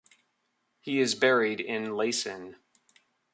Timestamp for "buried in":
1.13-1.91